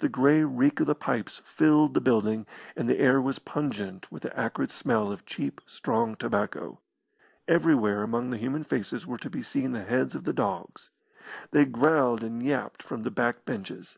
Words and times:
The 0.00 0.10
grey 0.10 0.44
reek 0.44 0.80
of 0.80 0.86
the 0.86 0.94
pipes 0.94 1.38
filled 1.38 1.94
the 1.94 2.00
building, 2.02 2.44
and 2.76 2.86
the 2.86 2.98
air 2.98 3.18
was 3.18 3.38
pungent 3.38 4.06
with 4.12 4.22
the 4.22 4.38
acrid 4.38 4.70
smell 4.70 5.10
of 5.10 5.24
cheap, 5.24 5.58
strong 5.66 6.16
tobacco. 6.16 6.80
Everywhere 7.48 8.02
among 8.02 8.28
the 8.28 8.36
human 8.36 8.64
faces 8.64 9.06
were 9.06 9.16
to 9.16 9.30
be 9.30 9.42
seen 9.42 9.72
the 9.72 9.80
heads 9.84 10.14
of 10.14 10.24
the 10.24 10.34
dogs. 10.34 10.90
They 11.50 11.64
growled 11.64 12.22
and 12.22 12.42
yapped 12.42 12.82
from 12.82 13.04
the 13.04 13.10
back 13.10 13.46
benches. 13.46 13.96